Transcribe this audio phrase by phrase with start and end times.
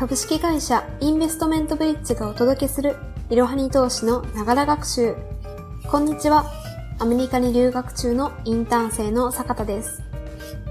[0.00, 2.96] 株式会社インベストメントブリッジがお届けする
[3.28, 5.14] いろはに投資のながら学習。
[5.90, 6.50] こんにちは。
[6.98, 10.02] アメリカに留学中のインターン生の坂田です。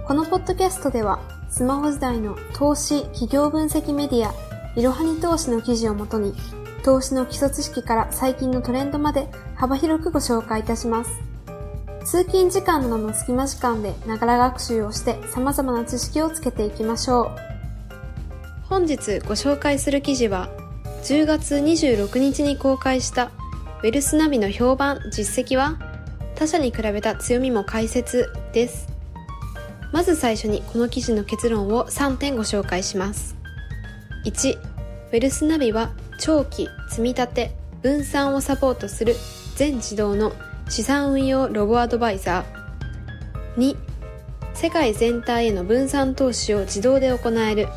[0.08, 4.34] このポッドキャストではスマホ時代の投資企業分析メディア
[4.76, 6.34] いろはに投資の記事をもとに
[6.84, 11.12] 投資の基礎知識から最近のトレンドまで幅広くご紹介いたします。
[12.04, 17.49] 通勤時間などの隙間時間でながら学習をして様々な知識をつけていきましょう。
[18.70, 20.48] 本日ご紹介する記事は
[21.04, 23.32] 10月26日に公開した
[23.82, 25.80] ウェルスナビの評判実績は
[26.36, 28.88] 他社に比べた強みも解説です。
[29.92, 33.36] まず最初にこの記事の結論を3点ご紹介します。
[34.26, 37.52] 1、ウェルスナビは長期積み立て
[37.82, 39.16] 分散をサポートする
[39.56, 40.32] 全自動の
[40.70, 43.76] 資産運用ロボアドバイザー2
[44.54, 47.68] 世界全体への分散投資を自動で行える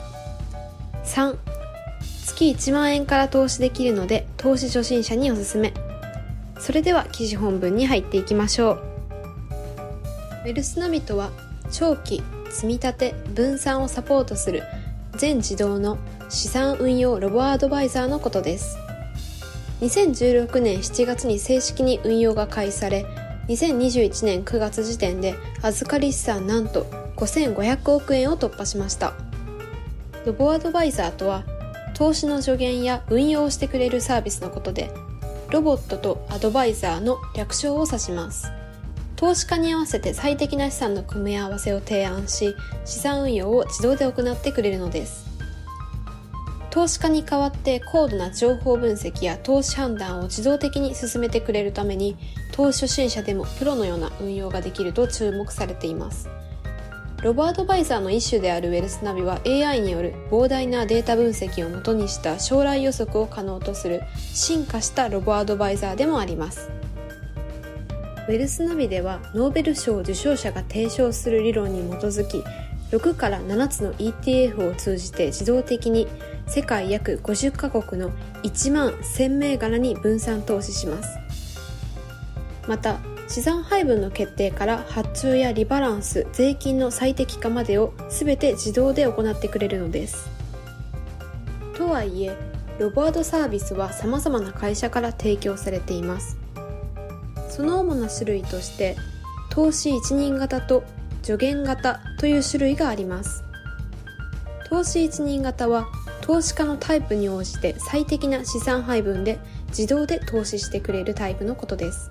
[1.04, 1.36] 3
[2.24, 5.72] 月1万円から投資できるので投資初心者におすすめ。
[6.58, 8.82] それでは記事本文に入っていきましょう。
[10.44, 11.30] ウェルスナビとは
[11.70, 14.62] 長期積み立て分散をサポートする
[15.16, 18.76] 全自動の資産運用ロボアドバイザーのことです。
[19.80, 23.04] 2016年7月に正式に運用が開始され
[23.48, 26.84] 2021年9月時点で預かり資産なんと
[27.16, 29.31] 5500億円を突破しました。
[30.24, 31.44] ロボアドバイザーとは
[31.94, 34.92] 投資の助言や運用をしてくれるサービスのことで
[35.50, 38.50] ロボットとアドバイザーの略称を指します。
[39.16, 45.26] 投資家に合わせて最適な資産の組み合わせを提案し資産運用を自動で行ってくれるのです。
[46.70, 52.16] 投資家に代わって高度な情報分析や投資判断を自動的に進めてくれるために
[52.50, 56.28] 投資初心者でもプロのような運用ができると注目されています。
[57.22, 66.68] ロボアドバイザーの一種であるウェルスナビは AI による膨大なデータ分析をもとにした将来予測を可能とする進化したロボアドバイザーでもあります。
[68.28, 72.42] ウェルスナビではノーベル賞受賞者が提唱する理論に基づき
[72.90, 76.08] 6から7つの ETF を通じて自動的に
[76.48, 78.10] 世界約50カ国の
[78.42, 81.18] 1万1000銘柄に分散投資します。
[82.66, 82.98] また
[83.32, 90.28] 資産配分の決定から発注やリバランス税金の最適化までを全て自動で行ってくれるのです。
[91.74, 92.36] とはいえ
[92.78, 96.36] ロボアドサービスは様々な会社から提供されています。
[97.48, 98.96] その主な種類として
[99.48, 100.84] 投資一人型と
[101.22, 103.44] 助言型という種類があります。
[104.68, 105.86] 投資一人型は
[106.20, 109.38] 投資家のタイプに応じて最適な資産配分で
[109.68, 112.10] 自動で投資してくれるタイプのことです。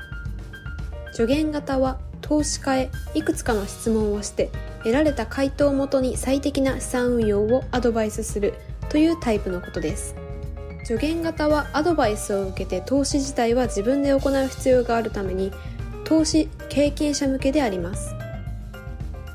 [1.22, 4.50] 助言型は投資家へいくつかの質問をして
[4.80, 8.56] 得られた回答をもとに最適な資産運用をアドバイスする
[8.90, 10.16] というタイプのことです。
[10.84, 15.52] 助言型はアドバイスを受けて投資自体は自分で行う必要があるために
[16.06, 18.16] 投資経験者向けであります。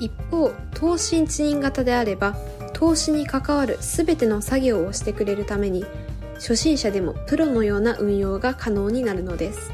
[0.01, 2.37] 一方投資一人型であれば
[2.73, 5.87] 投資に関わる全ての作業をしてくれるために
[6.35, 9.71] 初心者でもプロのような運用が可能になるのです。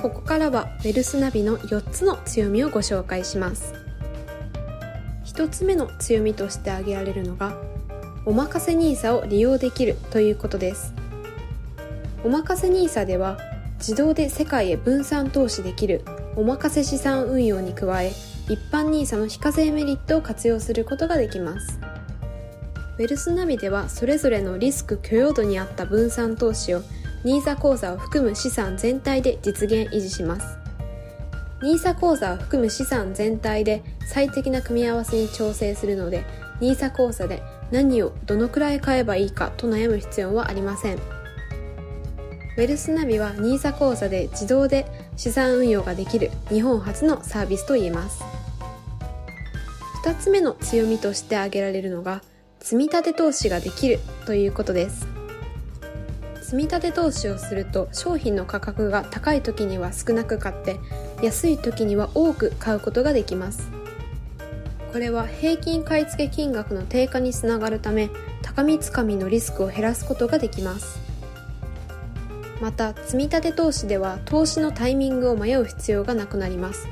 [0.00, 3.74] ここからはウェルスナビの4つの強みをご紹介します。
[5.24, 7.56] 1つ目の強みとして挙げられるのが
[8.24, 10.94] おまかせ NISA を利用できるということです。
[12.22, 13.38] おまかせ NISA では
[13.78, 16.04] 自動で世界へ分散投資できる
[16.36, 18.12] おまかせ資産運用に加え
[18.48, 21.80] 一般 NISA の非課税メリットを活用することができます。
[22.98, 26.82] ウェルスナビではそれぞれのリスク許容度に合った分散投資を
[27.24, 30.58] NISA 口座を含む資産全体で実現維持します。
[31.60, 36.24] NISA 口座を含む資産全体で最適な組み合わせに調整するので
[36.60, 40.96] NISA 口座で何をどのくらい買えばいいかと悩む必要はありません。
[40.96, 44.86] ウェルスナビは NISA 口座で自動で
[45.16, 48.22] 資産運用ができる日本初のサービスと言えます。
[50.04, 52.22] 2つ目の強みとして挙げられるのが
[52.60, 55.17] 積立投資ができるということです。
[56.50, 60.80] 積立投資をすると商品の価格が高い時には少なく買って
[61.22, 63.68] 安い時には多く買うことができます。
[64.90, 68.08] これは平均買い付け金額の低下につながるため
[68.40, 70.98] 高みつかみのリスクを減らすことができます。
[72.62, 76.88] また積立投資では投資のタイミングを迷う必要がなくなります。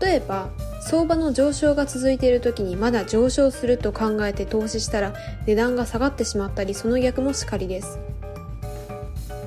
[0.00, 0.48] 例えば
[0.80, 5.12] 相場の上昇が続いている時にまだ上昇すると考えて投資したら
[5.44, 7.98] 値段が下がってしまったりその逆もしかりです。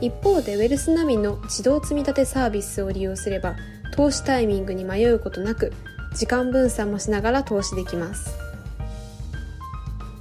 [0.01, 3.55] 一方でウェルスナビの自動積立サービスを利用すれば
[3.93, 5.71] 投資タイミングに迷うことなく
[6.15, 8.35] 時間分散もしながら投資できます。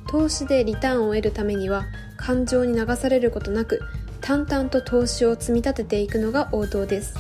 [0.07, 1.87] 投資でリターンを得るためには
[2.17, 3.81] 感情に流されることなく
[4.21, 7.15] 淡々と投資を積み立てていくのが王道です。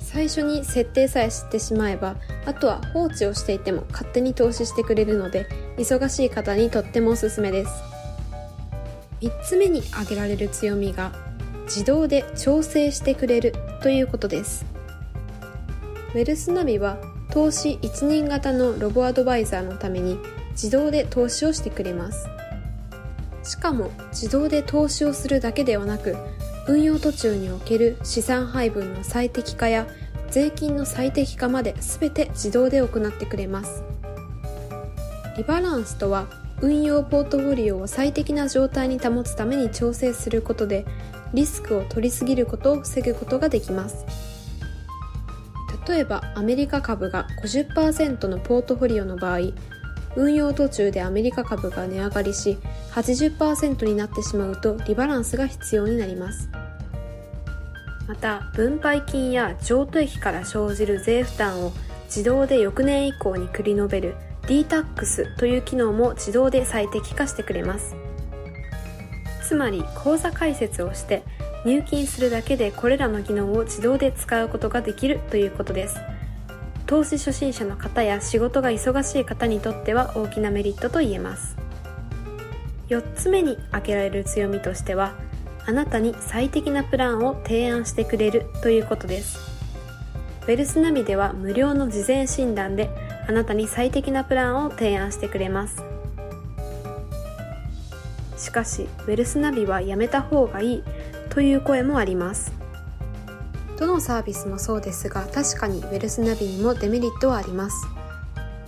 [0.00, 5.46] 最初に設定さえ知ってしまえばあとは放置をしていても勝手に投資してくれるので
[5.78, 7.72] 忙しい方にとってもおすすめです。
[9.22, 11.12] 3つ目に挙げられる強みが
[11.64, 14.64] 自動で調整してくれるということです。
[16.14, 16.98] ウェルスナビは
[17.30, 20.18] 投資一人型のロボアドバイザーのために
[20.50, 22.28] 自動で投資をしてくれます。
[23.42, 26.16] しかも自動で投資をするだけではなく
[26.68, 29.86] 運用途中における資産配分の最適化や
[30.30, 33.82] 税金の最適化まで全て自動で行ってくれます。
[35.36, 36.26] リバランスとは
[36.60, 40.84] 運用ポートフォリオを最適な状態に保つために調整することで
[41.34, 44.04] リスクを取りすぎることを防ぐことができます。
[45.86, 49.38] 例えばアメリカ株が50%のポートフォリオの場合
[50.14, 52.58] 運用途中でアメリカ株が値上がりし
[52.92, 56.50] 80%になってしまうとリバランスが必要になります。
[58.06, 61.72] また分配金や譲渡益から生じる税負担を
[62.06, 67.96] 自動で翌年以降に繰り延べる DTAX という機能も自動で最適化してくれます。
[69.52, 71.24] つまり口座開設をして
[71.66, 75.98] 入金するだけでこれらの機能を自動で使うことができるということです。
[76.86, 81.54] 投資初心者の方や仕事が忙しい方にとっては大きなメリットと言えます。
[82.88, 85.12] 4つ目に挙げられる強みとしては
[85.66, 89.38] あなたに最適なプランを提案してくれるということです。
[90.44, 92.88] ウェルスナビでは無料の事前診断で
[93.28, 95.82] あなたに最適なプランを提案してくれます。
[98.42, 100.84] しかしウェルスナビはやめた方がいい
[101.30, 102.52] という声もあります。
[103.78, 107.86] どのサービスもそうですが確かにウェルスナビにもデメリットはあります。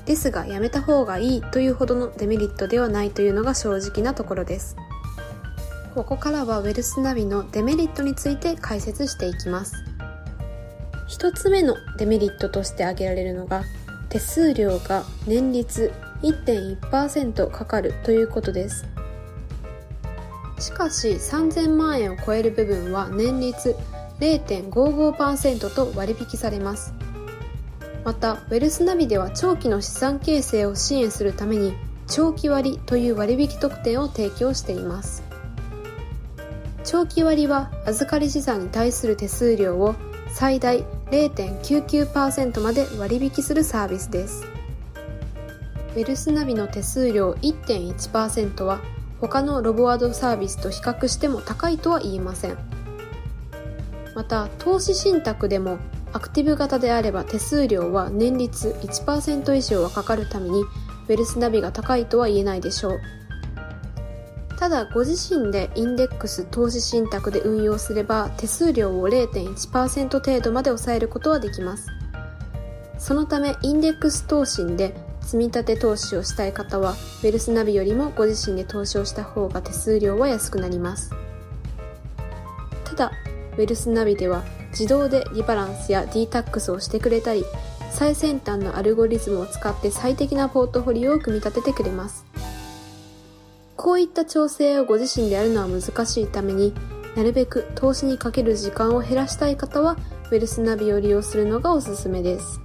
[0.06, 4.76] ですがやめた方がいいというほどのデメリットではないというのが正直なところです。
[5.94, 9.74] ここからはウェルスナビのデメリットについて解説していきます。
[11.08, 13.64] 1つ目のデメリットとして挙げられるのが
[14.08, 15.92] 手数料が年率
[16.22, 18.93] 1.1%かかるということです。
[20.58, 23.76] しかし3000万円を超える部分は年率
[24.20, 26.94] 0.55%と割引されます。
[28.04, 31.74] またウェルスナビでは長期の資産形成を支援するために
[32.06, 35.22] 長期割という割引特典を提供しています。
[36.84, 39.94] 長期割は預かり資産に対する手数料を
[40.34, 44.44] 最大0.99%まで割引するサービスです。
[45.94, 48.80] ウェルスナビの手数料1.1%は
[49.20, 52.58] 他のロボアドサービスと比較しても高いとは言えません。
[54.14, 55.78] また投資信託でも
[56.12, 63.00] アクティブ型であれば手数料は年率1%以上はかかるためにウェルスナビが高いとは言えないでしょう。
[64.56, 71.88] ただご自身でインデックス投資信託で運用すれば手数料を0.1%程度まで抑えることはできます。
[72.96, 74.94] そのためインデックス投信で
[75.24, 81.10] 積立投資をしたい方はウェルスナビよりもご自身で投資をした方が手数料は安くなります。
[82.84, 83.12] ただ
[83.52, 87.44] ウェルスナビでは自動でリバランスや DTAX をしてくれたり
[87.90, 92.24] 最先端のアルゴリズムを使って最適なポートフォリオを組み立ててくれます。
[93.76, 96.72] こういった調整をご自身でやるのは難しいために
[97.16, 99.96] なるべく投資にかける時間を減らしたい方は
[100.30, 102.63] ウェルスナビを利用するのがおすすめです。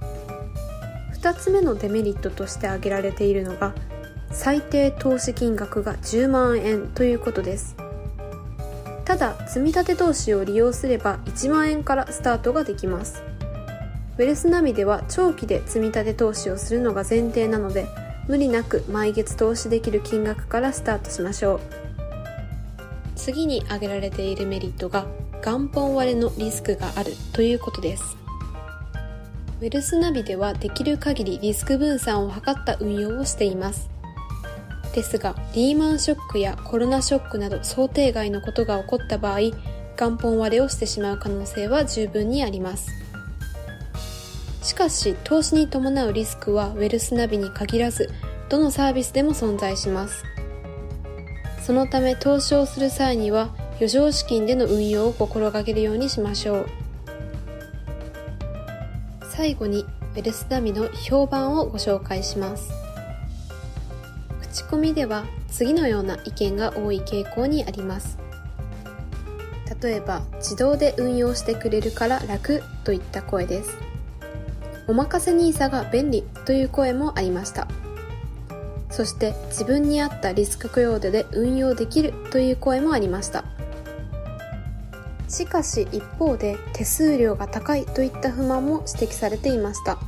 [1.20, 3.74] 2つ目のデメリットとして挙げられているのが
[4.30, 7.76] 最低投資金額が10万円ということです。
[9.04, 13.22] ただ積立投資を利用すれば1万円からスタートができます。
[14.16, 17.86] ウェルスナビでは長期で積立投資をするのが前提なので
[18.26, 21.60] 無理なく毎月投資できる金額からスタートしましょう。
[23.16, 25.04] 次に挙げられているメリットが
[25.44, 28.19] 元本割れのリスクがあるということです。
[29.60, 33.90] ウェルスナビではできる限りリスク分散を図った運用をしています。
[34.94, 39.40] ですがリーマンショックやコロナショックなど想定外のことが起こった場合
[39.98, 42.90] 元本割れをしてしまう可能性は十分にあります。
[44.62, 48.08] しかし投資に伴うリスクはウェルスナビに限らず
[48.48, 50.24] どのサービスでも存在します。
[51.60, 56.79] そのため投資をする際には余剰資金での運用を心がけるようにしましょう。
[59.40, 62.70] 最後にウェルスナビの評判をご紹介します。
[64.42, 68.18] 口コミでは次のような意見が多い傾向にあります。
[69.80, 73.78] 例えば自動で運用してくれるから楽といった声です。
[74.86, 77.66] おまかせ NISA が便利という声もありました。
[78.90, 83.44] そそして自分に合ったリスク許容度で運用できるという声もありました。
[85.30, 89.98] しかし一方で手数料が高いといった不満も指摘されていました。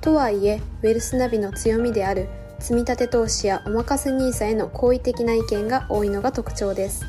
[0.00, 2.28] とはいえウェルスナビの強みである
[2.58, 7.06] 積立投資やおまかせ NISA への好意的な意見が多いのが特徴です。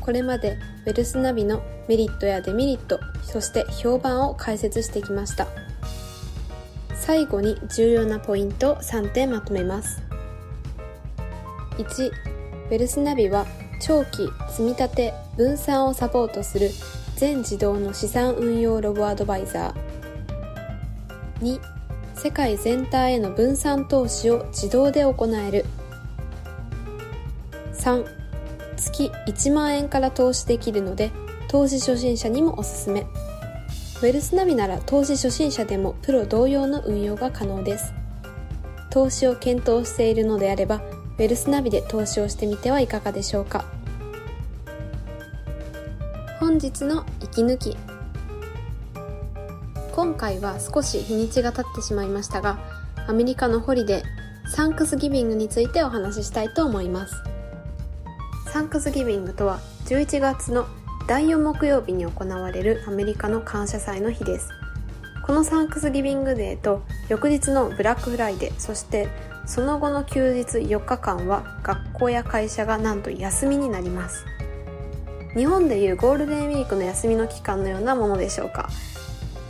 [0.00, 5.48] これまでウェルスナビのメリットやデメリットそして評判を解説してきました。
[6.94, 10.02] 最後に重要なポイントを3点まとめます。
[11.76, 13.44] 1ウェルスナビは
[13.86, 16.70] 長期積立分散をサポートする
[17.16, 21.58] 全自動の資産運用ロボアドバイザー。
[21.58, 21.60] 2
[22.14, 25.66] 世界全体への分散投資を自動で行える。
[27.74, 28.06] 3
[28.78, 31.10] 月1万円から投資できるので
[31.48, 33.02] 投資初心者にもおすすめ。
[33.02, 37.92] ウェルスナビなら投資初心者でもプロ同様の運用が可能です。
[38.88, 43.73] 投資を検討しているのであればウェルスナビで投資をしてみてはいかがでしょうか。
[46.54, 47.76] 本日の息抜き。
[49.90, 52.60] 今回は少し日にちが経ってしまいましたが
[53.08, 57.14] アメリカのホリデー Thanksgiving についてお話ししたいと思います。
[58.52, 60.68] Thanksgiving とは11月の
[61.08, 64.48] 第4木曜日に行われるアメリカの感謝祭の日です。
[65.26, 69.08] この Thanksgiving Day と翌日のブラックフライデーそして
[69.44, 74.24] その後の休日4日間は学校や会社がなんと休みになります。
[75.36, 78.70] 日本でいうゴールデンウィークの休みの期間のようなものでしょうか？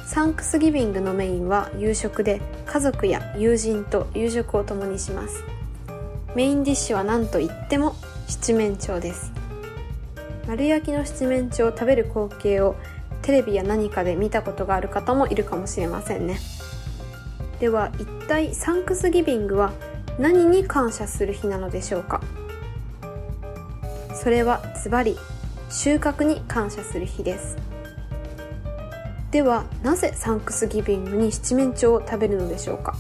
[0.07, 5.45] サンクスギビングのメインは夕食で家族や友人と夕食を共にします。
[6.35, 7.95] メインディッシュは何といっても
[8.27, 9.31] 七面鳥です。
[10.49, 12.77] 丸焼きの七面鳥を食べる光景を
[13.21, 16.39] テレビや何かで見たことがある方もいるかもしれませんね。
[17.61, 19.73] では一体サンクスギビングは
[20.19, 22.23] 何に感謝する日なのでしょうか？
[24.15, 25.19] それはズバリ
[25.75, 27.57] 収穫に感謝する日です。
[29.33, 32.95] ではなぜサンクスギビングに七面鳥を食べるのでしょうか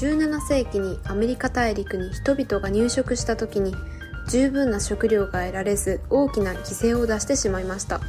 [0.00, 3.74] ？17世紀にアメリカ大陸に人々が入植した時に
[4.28, 8.00] 十分な食料が得られず大きな犠牲を出してしまいました。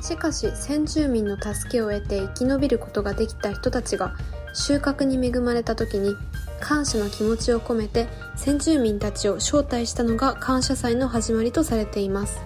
[0.00, 4.16] しかし先住民の助けを得て生き延びることができた人たちが
[4.54, 6.14] 収穫に恵まれた時に
[6.60, 12.40] 感謝の気持ちを込めて先住民たちを招待したのが感謝祭の始まりとされています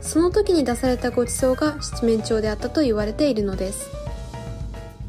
[0.00, 3.90] その時に出されたご馳走が七面鳥であったと言われているのです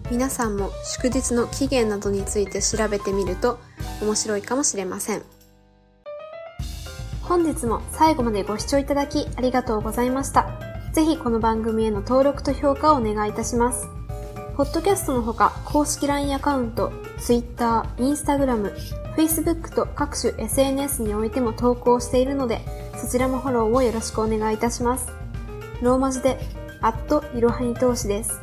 [0.10, 3.60] 皆さんも祝日の起源などについて調べてみると
[4.02, 5.22] 面白いかもしれません
[7.22, 10.50] 本日も最後までご視聴いただきありがとうございました。
[10.94, 13.99] ぜひこの番組への登録と評価をお願いいたします。
[14.60, 18.76] ポッドキャストのほか、公式 LINE アカウント、Twitter、Instagram、
[19.16, 22.60] Facebook と各種 SNS においても投稿しているので、
[22.98, 25.14] そちらもフォローをよろしくお願いいたします。
[25.82, 26.38] ローマ字で、
[26.82, 28.42] アットいろはに投資です。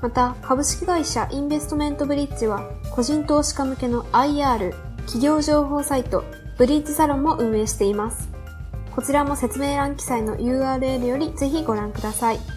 [0.00, 6.22] また、株式会社インベストメントブリッジは、個人投資家向けの IR、企業情報サイト、
[6.58, 8.28] ブリッジサロンも運営しています。
[8.94, 12.55] こちらも説明欄記載の URL よりぜひご覧ください。